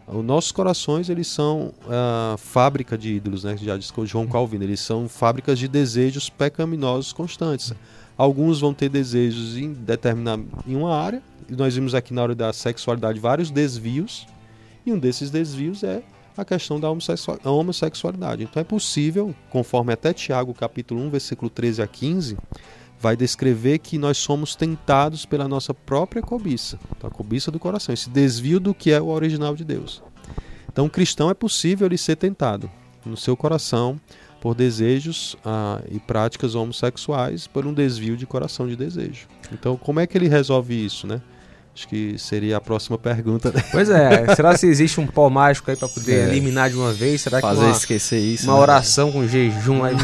os 0.06 0.24
nossos 0.24 0.52
corações 0.52 1.08
eles 1.08 1.26
são 1.26 1.72
ah, 1.88 2.36
fábrica 2.38 2.96
de 2.96 3.14
ídolos, 3.14 3.44
né? 3.44 3.56
Já 3.56 3.76
disse 3.76 3.92
João 4.04 4.26
Calvino, 4.26 4.64
eles 4.64 4.80
são 4.80 5.08
fábricas 5.08 5.58
de 5.58 5.68
desejos 5.68 6.30
pecaminosos 6.30 7.12
constantes. 7.12 7.72
Alguns 8.16 8.60
vão 8.60 8.72
ter 8.72 8.88
desejos 8.88 9.56
em 9.56 9.72
determinada 9.72 10.42
em 10.66 10.74
uma 10.74 10.96
área. 10.96 11.22
E 11.48 11.54
nós 11.54 11.74
vimos 11.74 11.94
aqui 11.94 12.14
na 12.14 12.22
hora 12.22 12.34
da 12.34 12.52
sexualidade 12.52 13.20
vários 13.20 13.50
desvios. 13.50 14.26
E 14.86 14.92
um 14.92 14.98
desses 14.98 15.30
desvios 15.30 15.82
é 15.82 16.02
a 16.36 16.44
questão 16.44 16.78
da 16.78 16.90
homossexua- 16.90 17.38
a 17.42 17.50
homossexualidade. 17.50 18.44
Então 18.44 18.60
é 18.60 18.64
possível, 18.64 19.34
conforme 19.50 19.92
até 19.92 20.12
Tiago 20.12 20.54
capítulo 20.54 21.00
1, 21.02 21.10
versículo 21.10 21.50
13 21.50 21.82
a 21.82 21.86
15, 21.86 22.36
vai 22.98 23.16
descrever 23.16 23.78
que 23.78 23.98
nós 23.98 24.16
somos 24.18 24.54
tentados 24.54 25.24
pela 25.26 25.46
nossa 25.46 25.74
própria 25.74 26.22
cobiça, 26.22 26.78
a 27.02 27.10
cobiça 27.10 27.50
do 27.50 27.58
coração, 27.58 27.92
esse 27.92 28.10
desvio 28.10 28.58
do 28.58 28.74
que 28.74 28.90
é 28.90 29.00
o 29.00 29.08
original 29.08 29.54
de 29.54 29.64
Deus. 29.64 30.02
Então, 30.70 30.86
o 30.86 30.90
cristão 30.90 31.30
é 31.30 31.34
possível 31.34 31.86
ele 31.86 31.98
ser 31.98 32.16
tentado 32.16 32.70
no 33.04 33.16
seu 33.16 33.36
coração 33.36 34.00
por 34.40 34.54
desejos 34.54 35.36
ah, 35.44 35.80
e 35.90 35.98
práticas 35.98 36.54
homossexuais, 36.54 37.46
por 37.46 37.66
um 37.66 37.72
desvio 37.72 38.16
de 38.16 38.26
coração 38.26 38.68
de 38.68 38.76
desejo. 38.76 39.26
Então, 39.52 39.76
como 39.76 40.00
é 40.00 40.06
que 40.06 40.16
ele 40.16 40.28
resolve 40.28 40.74
isso, 40.74 41.06
né? 41.06 41.22
Acho 41.76 41.88
que 41.88 42.18
seria 42.18 42.56
a 42.56 42.60
próxima 42.60 42.96
pergunta. 42.96 43.52
Pois 43.70 43.90
é, 43.90 44.34
será 44.34 44.56
se 44.56 44.66
existe 44.66 44.98
um 44.98 45.06
pó 45.06 45.28
mágico 45.28 45.70
aí 45.70 45.76
pra 45.76 45.86
poder 45.86 46.20
É. 46.20 46.28
eliminar 46.30 46.70
de 46.70 46.76
uma 46.76 46.90
vez? 46.90 47.20
Será 47.20 47.36
que 47.36 47.42
Fazer 47.46 47.66
uma, 47.66 47.70
esquecer 47.70 48.18
isso. 48.18 48.46
uma 48.46 48.54
né? 48.54 48.60
oração 48.62 49.12
com 49.12 49.28
jejum 49.28 49.84
aí 49.84 49.94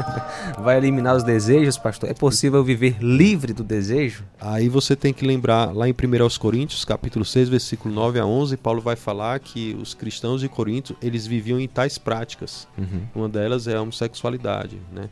vai 0.64 0.78
eliminar 0.78 1.14
os 1.14 1.22
desejos, 1.22 1.76
pastor? 1.76 2.08
É 2.08 2.14
possível 2.14 2.64
viver 2.64 2.96
livre 3.02 3.52
do 3.52 3.62
desejo? 3.62 4.24
Aí 4.40 4.70
você 4.70 4.96
tem 4.96 5.12
que 5.12 5.26
lembrar, 5.26 5.74
lá 5.76 5.86
em 5.86 5.92
1 5.92 6.22
aos 6.22 6.38
Coríntios, 6.38 6.82
capítulo 6.82 7.26
6, 7.26 7.50
versículo 7.50 7.94
9 7.94 8.18
a 8.18 8.24
11, 8.24 8.56
Paulo 8.56 8.80
vai 8.80 8.96
falar 8.96 9.38
que 9.38 9.76
os 9.80 9.92
cristãos 9.92 10.40
de 10.40 10.48
Corinto, 10.48 10.96
eles 11.02 11.26
viviam 11.26 11.60
em 11.60 11.68
tais 11.68 11.98
práticas. 11.98 12.66
Uma 13.14 13.28
delas 13.28 13.68
é 13.68 13.76
a 13.76 13.82
homossexualidade, 13.82 14.78
né? 14.90 15.10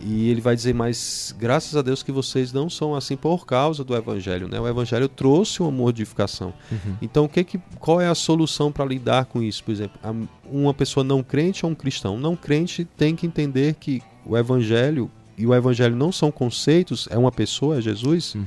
E 0.00 0.28
ele 0.28 0.40
vai 0.40 0.54
dizer, 0.54 0.74
mas 0.74 1.34
graças 1.38 1.76
a 1.76 1.82
Deus 1.82 2.02
que 2.02 2.12
vocês 2.12 2.52
não 2.52 2.68
são 2.68 2.94
assim 2.94 3.16
por 3.16 3.46
causa 3.46 3.82
do 3.82 3.94
evangelho, 3.94 4.48
né? 4.48 4.60
O 4.60 4.68
evangelho 4.68 5.08
trouxe 5.08 5.60
uma 5.60 5.70
modificação. 5.70 6.52
Uhum. 6.70 6.96
Então, 7.00 7.24
o 7.24 7.28
que 7.28 7.42
que, 7.44 7.58
qual 7.78 8.00
é 8.00 8.08
a 8.08 8.14
solução 8.14 8.70
para 8.70 8.84
lidar 8.84 9.24
com 9.26 9.42
isso? 9.42 9.64
Por 9.64 9.72
exemplo, 9.72 9.98
uma 10.44 10.74
pessoa 10.74 11.02
não 11.02 11.22
crente 11.22 11.64
ou 11.64 11.72
um 11.72 11.74
cristão 11.74 12.18
não 12.18 12.36
crente 12.36 12.84
tem 12.96 13.16
que 13.16 13.26
entender 13.26 13.74
que 13.74 14.02
o 14.24 14.36
evangelho 14.36 15.10
e 15.38 15.46
o 15.46 15.54
evangelho 15.54 15.94
não 15.94 16.10
são 16.10 16.30
conceitos, 16.30 17.06
é 17.10 17.18
uma 17.18 17.32
pessoa, 17.32 17.78
é 17.78 17.80
Jesus. 17.80 18.34
Uhum. 18.34 18.44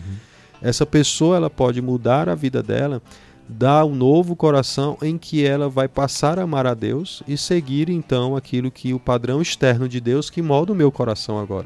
Essa 0.61 0.85
pessoa 0.85 1.37
ela 1.37 1.49
pode 1.49 1.81
mudar 1.81 2.27
a 2.27 2.35
vida 2.35 2.61
dela 2.61 3.01
dá 3.49 3.83
um 3.83 3.95
novo 3.95 4.35
coração 4.35 4.95
em 5.01 5.17
que 5.17 5.43
ela 5.43 5.67
vai 5.67 5.87
passar 5.87 6.37
a 6.37 6.43
amar 6.43 6.67
a 6.67 6.75
Deus 6.75 7.23
e 7.27 7.35
seguir 7.35 7.89
então 7.89 8.35
aquilo 8.35 8.69
que 8.69 8.93
o 8.93 8.99
padrão 8.99 9.41
externo 9.41 9.89
de 9.89 9.99
Deus 9.99 10.29
que 10.29 10.39
molda 10.39 10.71
o 10.71 10.75
meu 10.75 10.91
coração 10.91 11.39
agora. 11.39 11.65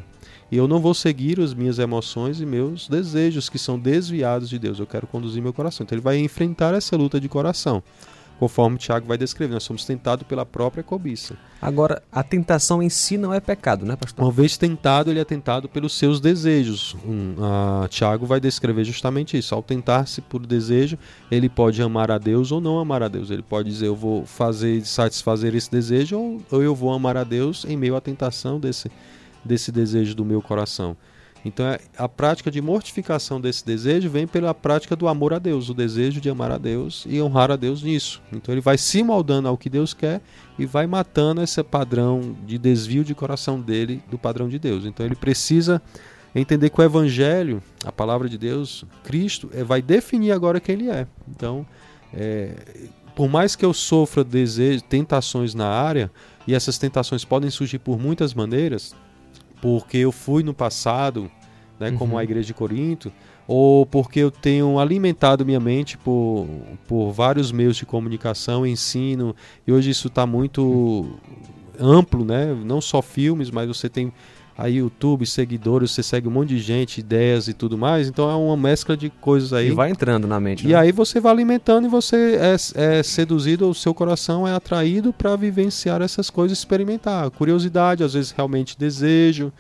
E 0.50 0.56
eu 0.56 0.66
não 0.66 0.80
vou 0.80 0.94
seguir 0.94 1.42
as 1.42 1.54
minhas 1.54 1.80
emoções 1.80 2.40
e 2.40 2.46
meus 2.46 2.88
desejos 2.88 3.50
que 3.50 3.60
são 3.60 3.78
desviados 3.78 4.50
de 4.50 4.58
Deus. 4.58 4.80
Eu 4.80 4.88
quero 4.88 5.08
conduzir 5.08 5.42
meu 5.42 5.52
coração. 5.52 5.84
Então 5.84 5.96
ele 5.96 6.04
vai 6.04 6.18
enfrentar 6.20 6.74
essa 6.74 6.96
luta 6.96 7.20
de 7.20 7.28
coração 7.28 7.84
conforme 8.40 8.78
Tiago 8.78 9.08
vai 9.08 9.18
descrever. 9.18 9.54
Nós 9.54 9.64
somos 9.64 9.86
tentados 9.86 10.26
pela 10.28 10.46
própria 10.46 10.84
cobiça. 10.84 11.36
Agora, 11.62 12.04
a 12.12 12.22
tentação 12.22 12.84
em 12.84 12.90
si 12.90 13.18
não 13.18 13.34
é 13.34 13.40
pecado, 13.40 13.86
né, 13.86 13.96
pastor? 13.96 14.26
Uma 14.26 14.32
vez 14.32 14.58
tentado, 14.58 15.10
ele 15.10 15.20
é 15.20 15.24
tentado 15.26 15.70
pelos 15.70 15.94
seus 15.98 16.20
desejos. 16.20 16.96
Um, 17.06 17.36
Tiago 17.88 18.26
vai 18.26 18.40
descrever 18.40 18.84
justamente 18.84 19.38
isso. 19.38 19.56
Ao 19.56 19.64
tentar-se 19.64 20.20
por 20.22 20.46
desejo, 20.46 20.98
ele 21.32 21.48
pode 21.48 21.82
amar 21.82 22.12
a 22.12 22.18
Deus 22.18 22.52
ou 22.52 22.60
não 22.60 22.80
amar 22.80 23.02
a 23.02 23.08
Deus. 23.08 23.32
Ele 23.32 23.44
pode 23.44 23.70
dizer, 23.70 23.88
eu 23.88 23.96
vou 23.96 24.26
fazer 24.26 24.86
satisfazer 24.86 25.56
esse 25.56 25.72
desejo 25.72 26.18
ou, 26.18 26.42
ou 26.52 26.62
eu 26.62 26.76
vou 26.76 26.92
amar 26.92 27.16
a 27.16 27.24
Deus 27.24 27.64
em 27.66 27.78
meio 27.78 27.96
à 27.96 28.02
tentação 28.02 28.60
desse, 28.60 28.92
desse 29.44 29.72
desejo 29.72 30.14
do 30.16 30.26
meu 30.26 30.42
coração. 30.42 30.98
Então 31.46 31.66
é, 31.66 31.80
a 31.98 32.08
prática 32.08 32.50
de 32.50 32.62
mortificação 32.62 33.40
desse 33.40 33.66
desejo 33.66 34.10
vem 34.10 34.26
pela 34.26 34.54
prática 34.54 34.96
do 34.96 35.08
amor 35.08 35.34
a 35.34 35.40
Deus, 35.40 35.70
o 35.70 35.74
desejo 35.74 36.22
de 36.22 36.30
amar 36.30 36.52
a 36.52 36.58
Deus 36.58 37.06
e 37.08 37.22
honrar 37.22 37.52
a 37.52 37.56
Deus 37.56 37.84
nisso. 37.84 38.22
Então 38.32 38.54
ele 38.54 38.62
vai 38.62 38.78
se 38.78 39.04
moldando 39.04 39.48
ao 39.48 39.58
que 39.58 39.70
Deus 39.70 39.94
quer 39.94 40.22
e 40.58 40.66
vai 40.66 40.88
matando 40.88 41.42
esse 41.42 41.62
padrão 41.64 42.36
de 42.46 42.58
desvio 42.58 43.04
de 43.04 43.14
coração 43.14 43.60
dele 43.60 44.02
do 44.10 44.18
padrão 44.18 44.48
de 44.48 44.58
Deus. 44.58 44.86
Então 44.86 45.06
ele 45.06 45.16
precisa 45.16 45.82
entender 46.34 46.70
que 46.70 46.80
o 46.80 46.84
Evangelho, 46.84 47.62
a 47.86 47.92
palavra 47.92 48.28
de 48.28 48.38
Deus, 48.38 48.86
Cristo, 49.04 49.50
é, 49.54 49.64
vai 49.64 49.82
definir 49.82 50.32
agora 50.32 50.60
quem 50.60 50.74
ele 50.74 50.90
é. 50.90 51.06
Então, 51.30 51.66
é, 52.14 52.56
por 53.16 53.30
mais 53.30 53.56
que 53.56 53.64
eu 53.64 53.74
sofra 53.74 54.24
desejos, 54.24 54.82
tentações 54.82 55.54
na 55.54 55.68
área, 55.68 56.12
e 56.48 56.54
essas 56.54 56.78
tentações 56.78 57.24
podem 57.24 57.50
surgir 57.50 57.80
por 57.80 58.00
muitas 58.00 58.34
maneiras, 58.34 58.96
porque 59.64 60.00
eu 60.00 60.12
fui 60.12 60.44
no 60.44 60.54
passado, 60.54 61.32
né, 61.80 61.90
uhum. 61.90 61.98
como 61.98 62.18
a 62.18 62.24
igreja 62.26 62.48
de 62.48 62.54
Corinto, 62.54 63.14
ou 63.48 63.86
porque 63.86 64.20
eu 64.20 64.30
tenho 64.30 64.78
alimentado 64.78 65.46
minha 65.46 65.60
mente 65.60 65.98
por, 65.98 66.46
por 66.86 67.14
vários 67.14 67.50
meios 67.50 67.78
de 67.78 67.86
comunicação, 67.86 68.68
ensino, 68.68 69.34
e 69.66 69.72
hoje 69.72 69.90
isso 69.90 70.10
está 70.10 70.26
muito 70.26 71.18
amplo, 71.80 72.26
né? 72.26 72.54
Não 72.54 72.82
só 72.82 73.02
filmes, 73.02 73.50
mas 73.50 73.70
você 73.70 73.88
tem 73.88 74.12
aí 74.58 74.76
YouTube, 74.76 75.26
seguidores, 75.26 75.92
você 75.92 76.04
segue 76.04 76.28
um 76.28 76.32
monte 76.32 76.50
de 76.50 76.60
gente, 76.60 77.00
ideias 77.00 77.48
e 77.48 77.54
tudo 77.54 77.78
mais. 77.78 78.08
Então 78.08 78.30
é 78.30 78.36
uma 78.36 78.56
mescla 78.56 78.96
de 78.96 79.10
coisas 79.10 79.52
aí. 79.54 79.70
E 79.70 79.72
vai 79.72 79.90
entrando 79.90 80.28
na 80.28 80.40
mente. 80.40 80.66
E 80.66 80.70
né? 80.70 80.76
aí 80.76 80.92
você 80.92 81.20
vai 81.20 81.32
alimentando 81.32 81.86
e 81.86 81.90
você 81.90 82.38
é, 82.40 82.56
é 83.00 83.04
seduzido, 83.04 83.70
o 83.70 83.74
seu 83.74 83.94
coração 83.94 84.48
é 84.48 84.54
atraído 84.54 85.12
para 85.12 85.36
vivenciar 85.36 86.02
essas 86.02 86.30
coisas, 86.30 86.58
experimentar. 86.58 87.30
Curiosidade, 87.32 88.04
às 88.04 88.14
vezes 88.14 88.32
realmente 88.32 88.78
desejo. 88.78 89.52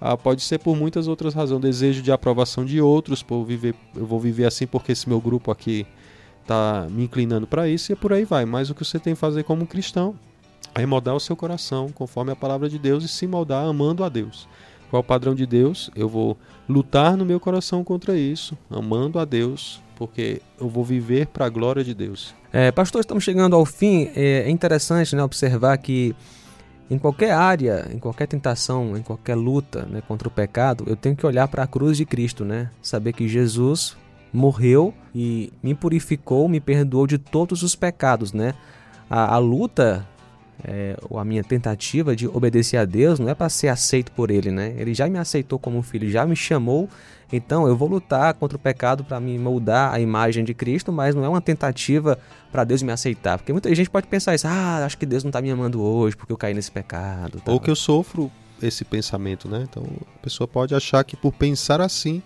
Ah, 0.00 0.16
pode 0.16 0.42
ser 0.42 0.58
por 0.58 0.74
muitas 0.74 1.06
outras 1.06 1.34
razões, 1.34 1.60
desejo 1.60 2.00
de 2.00 2.10
aprovação 2.10 2.64
de 2.64 2.80
outros, 2.80 3.22
por 3.22 3.44
viver, 3.44 3.74
eu 3.94 4.06
vou 4.06 4.18
viver 4.18 4.46
assim 4.46 4.66
porque 4.66 4.92
esse 4.92 5.06
meu 5.06 5.20
grupo 5.20 5.50
aqui 5.50 5.86
está 6.40 6.86
me 6.90 7.04
inclinando 7.04 7.46
para 7.46 7.68
isso 7.68 7.92
e 7.92 7.94
por 7.94 8.12
aí 8.12 8.24
vai. 8.24 8.46
Mas 8.46 8.70
o 8.70 8.74
que 8.74 8.82
você 8.82 8.98
tem 8.98 9.14
que 9.14 9.20
fazer 9.20 9.44
como 9.44 9.66
cristão 9.66 10.16
a 10.74 10.86
moldar 10.86 11.14
o 11.14 11.20
seu 11.20 11.36
coração 11.36 11.90
conforme 11.90 12.32
a 12.32 12.36
palavra 12.36 12.68
de 12.68 12.78
Deus 12.78 13.04
e 13.04 13.08
se 13.08 13.26
moldar 13.26 13.64
amando 13.64 14.04
a 14.04 14.08
Deus. 14.08 14.48
Qual 14.88 15.00
é 15.00 15.04
o 15.04 15.06
padrão 15.06 15.34
de 15.34 15.46
Deus? 15.46 15.90
Eu 15.94 16.08
vou 16.08 16.36
lutar 16.68 17.16
no 17.16 17.24
meu 17.24 17.38
coração 17.38 17.84
contra 17.84 18.16
isso, 18.16 18.58
amando 18.68 19.18
a 19.18 19.24
Deus, 19.24 19.80
porque 19.96 20.42
eu 20.60 20.68
vou 20.68 20.84
viver 20.84 21.26
para 21.28 21.46
a 21.46 21.48
glória 21.48 21.84
de 21.84 21.94
Deus. 21.94 22.34
É, 22.52 22.72
pastor, 22.72 23.00
estamos 23.00 23.22
chegando 23.22 23.54
ao 23.54 23.64
fim. 23.64 24.10
É 24.16 24.50
interessante 24.50 25.14
né, 25.14 25.22
observar 25.22 25.76
que 25.78 26.14
em 26.90 26.98
qualquer 26.98 27.30
área, 27.30 27.88
em 27.94 27.98
qualquer 27.98 28.26
tentação, 28.26 28.96
em 28.96 29.02
qualquer 29.02 29.36
luta 29.36 29.86
né, 29.88 30.02
contra 30.08 30.26
o 30.26 30.30
pecado, 30.30 30.84
eu 30.88 30.96
tenho 30.96 31.14
que 31.14 31.24
olhar 31.24 31.46
para 31.46 31.62
a 31.62 31.66
cruz 31.66 31.96
de 31.96 32.04
Cristo, 32.04 32.44
né? 32.44 32.68
Saber 32.82 33.12
que 33.12 33.28
Jesus 33.28 33.96
morreu 34.32 34.92
e 35.14 35.52
me 35.62 35.72
purificou, 35.72 36.48
me 36.48 36.58
perdoou 36.58 37.06
de 37.06 37.16
todos 37.16 37.62
os 37.62 37.76
pecados, 37.76 38.32
né? 38.32 38.54
A, 39.08 39.36
a 39.36 39.38
luta 39.38 40.04
é, 40.64 40.96
a 41.16 41.24
minha 41.24 41.42
tentativa 41.42 42.14
de 42.14 42.26
obedecer 42.26 42.76
a 42.76 42.84
Deus 42.84 43.18
não 43.18 43.28
é 43.28 43.34
para 43.34 43.48
ser 43.48 43.68
aceito 43.68 44.12
por 44.12 44.30
Ele, 44.30 44.50
né? 44.50 44.74
Ele 44.76 44.94
já 44.94 45.08
me 45.08 45.18
aceitou 45.18 45.58
como 45.58 45.82
filho, 45.82 46.10
já 46.10 46.26
me 46.26 46.36
chamou, 46.36 46.88
então 47.32 47.66
eu 47.66 47.76
vou 47.76 47.88
lutar 47.88 48.34
contra 48.34 48.56
o 48.56 48.60
pecado 48.60 49.04
para 49.04 49.20
me 49.20 49.38
moldar 49.38 49.92
a 49.92 50.00
imagem 50.00 50.44
de 50.44 50.54
Cristo, 50.54 50.92
mas 50.92 51.14
não 51.14 51.24
é 51.24 51.28
uma 51.28 51.40
tentativa 51.40 52.18
para 52.50 52.64
Deus 52.64 52.82
me 52.82 52.92
aceitar, 52.92 53.38
porque 53.38 53.52
muita 53.52 53.72
gente 53.74 53.88
pode 53.88 54.06
pensar 54.06 54.34
isso, 54.34 54.46
ah, 54.48 54.84
acho 54.84 54.98
que 54.98 55.06
Deus 55.06 55.22
não 55.22 55.28
está 55.28 55.40
me 55.40 55.50
amando 55.50 55.80
hoje 55.80 56.16
porque 56.16 56.32
eu 56.32 56.36
caí 56.36 56.54
nesse 56.54 56.70
pecado. 56.70 57.40
Ou 57.46 57.60
que 57.60 57.70
eu 57.70 57.76
sofro 57.76 58.30
esse 58.62 58.84
pensamento, 58.84 59.48
né? 59.48 59.66
Então 59.68 59.84
a 60.14 60.18
pessoa 60.18 60.46
pode 60.46 60.74
achar 60.74 61.02
que 61.04 61.16
por 61.16 61.32
pensar 61.32 61.80
assim 61.80 62.22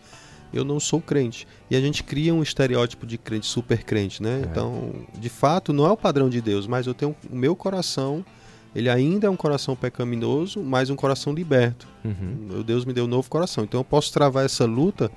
eu 0.52 0.64
não 0.64 0.78
sou 0.78 1.00
crente. 1.00 1.46
E 1.70 1.76
a 1.76 1.80
gente 1.80 2.02
cria 2.04 2.34
um 2.34 2.42
estereótipo 2.42 3.06
de 3.06 3.18
crente, 3.18 3.46
super 3.46 3.82
crente, 3.84 4.22
né? 4.22 4.42
É. 4.42 4.48
Então, 4.48 4.92
de 5.18 5.28
fato, 5.28 5.72
não 5.72 5.86
é 5.86 5.90
o 5.90 5.96
padrão 5.96 6.28
de 6.28 6.40
Deus, 6.40 6.66
mas 6.66 6.86
eu 6.86 6.94
tenho 6.94 7.14
o 7.30 7.36
meu 7.36 7.56
coração, 7.56 8.24
ele 8.74 8.88
ainda 8.88 9.26
é 9.26 9.30
um 9.30 9.36
coração 9.36 9.76
pecaminoso, 9.76 10.62
mas 10.62 10.90
um 10.90 10.96
coração 10.96 11.32
liberto. 11.32 11.86
Uhum. 12.04 12.62
Deus 12.62 12.84
me 12.84 12.92
deu 12.92 13.04
um 13.04 13.08
novo 13.08 13.28
coração. 13.30 13.64
Então 13.64 13.80
eu 13.80 13.84
posso 13.84 14.12
travar 14.12 14.44
essa 14.44 14.64
luta 14.64 15.10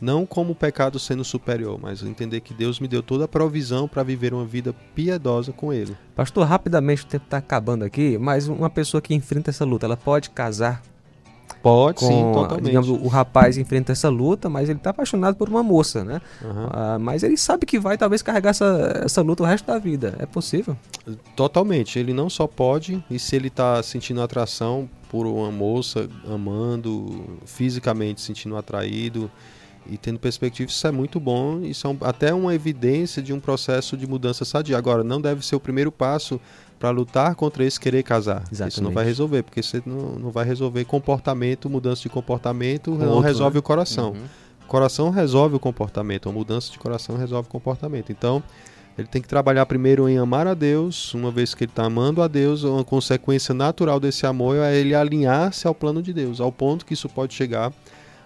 não 0.00 0.26
como 0.26 0.52
o 0.52 0.54
pecado 0.54 0.98
sendo 0.98 1.24
superior, 1.24 1.78
mas 1.80 2.02
entender 2.02 2.40
que 2.40 2.52
Deus 2.52 2.80
me 2.80 2.88
deu 2.88 3.02
toda 3.02 3.24
a 3.24 3.28
provisão 3.28 3.88
para 3.88 4.02
viver 4.02 4.34
uma 4.34 4.44
vida 4.44 4.74
piedosa 4.94 5.52
com 5.52 5.72
Ele. 5.72 5.96
Pastor, 6.14 6.46
rapidamente 6.46 7.04
o 7.04 7.06
tempo 7.06 7.24
está 7.24 7.38
acabando 7.38 7.84
aqui, 7.84 8.18
mas 8.18 8.48
uma 8.48 8.68
pessoa 8.68 9.00
que 9.00 9.14
enfrenta 9.14 9.50
essa 9.50 9.64
luta, 9.64 9.86
ela 9.86 9.96
pode 9.96 10.30
casar 10.30 10.82
Pode, 11.62 11.98
com, 11.98 12.06
sim, 12.06 12.32
totalmente. 12.34 12.66
Digamos, 12.66 12.88
o 12.90 13.08
rapaz 13.08 13.56
enfrenta 13.56 13.92
essa 13.92 14.10
luta, 14.10 14.50
mas 14.50 14.68
ele 14.68 14.78
está 14.78 14.90
apaixonado 14.90 15.34
por 15.34 15.48
uma 15.48 15.62
moça, 15.62 16.04
né? 16.04 16.20
Uhum. 16.42 16.68
Ah, 16.70 16.98
mas 17.00 17.22
ele 17.22 17.38
sabe 17.38 17.64
que 17.64 17.78
vai 17.78 17.96
talvez 17.96 18.20
carregar 18.20 18.50
essa, 18.50 19.02
essa 19.02 19.22
luta 19.22 19.42
o 19.42 19.46
resto 19.46 19.66
da 19.66 19.78
vida. 19.78 20.14
É 20.18 20.26
possível? 20.26 20.76
Totalmente. 21.34 21.98
Ele 21.98 22.12
não 22.12 22.28
só 22.28 22.46
pode, 22.46 23.02
e 23.10 23.18
se 23.18 23.34
ele 23.34 23.48
está 23.48 23.82
sentindo 23.82 24.20
atração 24.20 24.88
por 25.08 25.26
uma 25.26 25.50
moça, 25.50 26.06
amando, 26.30 27.24
fisicamente 27.46 28.20
sentindo 28.20 28.56
atraído 28.56 29.30
e 29.86 29.96
tendo 29.96 30.18
perspectiva, 30.18 30.70
isso 30.70 30.86
é 30.86 30.90
muito 30.90 31.18
bom. 31.18 31.60
Isso 31.62 31.86
é 31.86 31.90
um, 31.90 31.96
até 32.02 32.34
uma 32.34 32.54
evidência 32.54 33.22
de 33.22 33.32
um 33.32 33.40
processo 33.40 33.96
de 33.96 34.06
mudança 34.06 34.44
sadia. 34.44 34.76
Agora, 34.76 35.02
não 35.02 35.20
deve 35.20 35.44
ser 35.46 35.56
o 35.56 35.60
primeiro 35.60 35.92
passo 35.92 36.40
para 36.84 36.90
lutar 36.90 37.34
contra 37.34 37.64
esse 37.64 37.80
querer 37.80 38.02
casar. 38.02 38.44
Exatamente. 38.52 38.72
Isso 38.72 38.82
não 38.82 38.90
vai 38.90 39.06
resolver, 39.06 39.42
porque 39.42 39.62
você 39.62 39.82
não, 39.86 40.18
não 40.18 40.30
vai 40.30 40.44
resolver 40.44 40.84
comportamento, 40.84 41.70
mudança 41.70 42.02
de 42.02 42.10
comportamento, 42.10 42.90
não 42.90 43.08
outro, 43.08 43.20
resolve 43.22 43.54
né? 43.54 43.60
o 43.60 43.62
coração. 43.62 44.10
Uhum. 44.10 44.24
O 44.64 44.66
coração 44.66 45.08
resolve 45.08 45.56
o 45.56 45.58
comportamento, 45.58 46.28
a 46.28 46.32
mudança 46.32 46.70
de 46.70 46.78
coração 46.78 47.16
resolve 47.16 47.48
o 47.48 47.50
comportamento. 47.50 48.12
Então, 48.12 48.42
ele 48.98 49.08
tem 49.08 49.22
que 49.22 49.28
trabalhar 49.28 49.64
primeiro 49.64 50.06
em 50.10 50.18
amar 50.18 50.46
a 50.46 50.52
Deus, 50.52 51.14
uma 51.14 51.30
vez 51.30 51.54
que 51.54 51.64
ele 51.64 51.72
está 51.72 51.86
amando 51.86 52.20
a 52.20 52.28
Deus, 52.28 52.64
uma 52.64 52.84
consequência 52.84 53.54
natural 53.54 53.98
desse 53.98 54.26
amor 54.26 54.58
é 54.58 54.76
ele 54.76 54.94
alinhar-se 54.94 55.66
ao 55.66 55.74
plano 55.74 56.02
de 56.02 56.12
Deus, 56.12 56.38
ao 56.38 56.52
ponto 56.52 56.84
que 56.84 56.92
isso 56.92 57.08
pode 57.08 57.32
chegar 57.32 57.72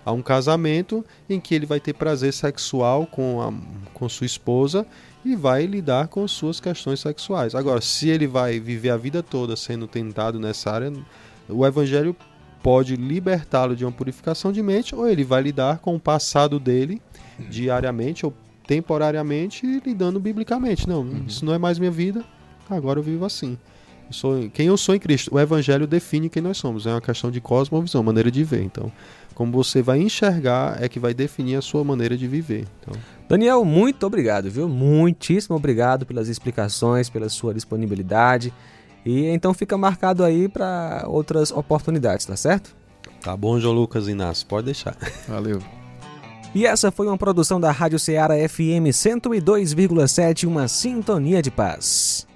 a 0.04 0.10
um 0.10 0.20
casamento 0.20 1.04
em 1.30 1.38
que 1.38 1.54
ele 1.54 1.64
vai 1.64 1.78
ter 1.78 1.92
prazer 1.92 2.32
sexual 2.32 3.06
com, 3.06 3.40
a, 3.40 3.52
com 3.94 4.08
sua 4.08 4.26
esposa 4.26 4.84
e 5.24 5.34
vai 5.34 5.66
lidar 5.66 6.08
com 6.08 6.26
suas 6.26 6.60
questões 6.60 7.00
sexuais. 7.00 7.54
Agora, 7.54 7.80
se 7.80 8.08
ele 8.08 8.26
vai 8.26 8.58
viver 8.58 8.90
a 8.90 8.96
vida 8.96 9.22
toda 9.22 9.56
sendo 9.56 9.86
tentado 9.86 10.38
nessa 10.38 10.70
área, 10.70 10.92
o 11.48 11.66
evangelho 11.66 12.14
pode 12.62 12.96
libertá-lo 12.96 13.76
de 13.76 13.84
uma 13.84 13.92
purificação 13.92 14.52
de 14.52 14.62
mente 14.62 14.94
ou 14.94 15.08
ele 15.08 15.24
vai 15.24 15.42
lidar 15.42 15.78
com 15.78 15.94
o 15.94 16.00
passado 16.00 16.58
dele 16.58 17.00
diariamente 17.48 18.26
ou 18.26 18.34
temporariamente 18.66 19.80
lidando 19.84 20.20
biblicamente. 20.20 20.88
Não, 20.88 21.00
uhum. 21.00 21.24
isso 21.26 21.44
não 21.44 21.54
é 21.54 21.58
mais 21.58 21.78
minha 21.78 21.90
vida, 21.90 22.24
agora 22.68 22.98
eu 22.98 23.02
vivo 23.02 23.24
assim. 23.24 23.56
Eu 24.06 24.12
sou, 24.12 24.50
quem 24.50 24.66
eu 24.66 24.76
sou 24.76 24.94
em 24.94 24.98
Cristo. 24.98 25.34
O 25.34 25.38
evangelho 25.38 25.86
define 25.86 26.30
quem 26.30 26.42
nós 26.42 26.56
somos. 26.56 26.86
É 26.86 26.90
uma 26.90 27.00
questão 27.00 27.30
de 27.30 27.40
cosmovisão, 27.42 28.02
maneira 28.02 28.30
de 28.30 28.42
ver. 28.42 28.62
Então, 28.62 28.90
como 29.34 29.52
você 29.52 29.82
vai 29.82 30.00
enxergar 30.00 30.82
é 30.82 30.88
que 30.88 30.98
vai 30.98 31.12
definir 31.12 31.56
a 31.56 31.62
sua 31.62 31.84
maneira 31.84 32.16
de 32.16 32.26
viver. 32.26 32.66
Então... 32.80 32.98
Daniel, 33.28 33.64
muito 33.64 34.06
obrigado, 34.06 34.50
viu? 34.50 34.68
Muitíssimo 34.68 35.54
obrigado 35.54 36.06
pelas 36.06 36.28
explicações, 36.28 37.10
pela 37.10 37.28
sua 37.28 37.52
disponibilidade. 37.52 38.52
E 39.04 39.26
então 39.26 39.52
fica 39.52 39.76
marcado 39.76 40.24
aí 40.24 40.48
para 40.48 41.04
outras 41.06 41.50
oportunidades, 41.50 42.24
tá 42.24 42.36
certo? 42.36 42.76
Tá 43.20 43.36
bom, 43.36 43.58
João 43.58 43.74
Lucas 43.74 44.08
Inácio, 44.08 44.46
pode 44.46 44.66
deixar. 44.66 44.96
Valeu. 45.26 45.60
E 46.54 46.64
essa 46.64 46.90
foi 46.90 47.06
uma 47.06 47.18
produção 47.18 47.60
da 47.60 47.70
Rádio 47.70 47.98
Ceará 47.98 48.34
FM 48.48 48.88
102,7, 48.90 50.46
uma 50.46 50.66
sintonia 50.66 51.42
de 51.42 51.50
paz. 51.50 52.27